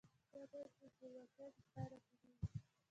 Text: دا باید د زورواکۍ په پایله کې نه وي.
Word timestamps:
دا 0.33 0.41
باید 0.51 0.69
د 0.79 0.83
زورواکۍ 0.97 1.49
په 1.55 1.63
پایله 1.73 1.97
کې 2.05 2.13
نه 2.21 2.29
وي. 2.31 2.43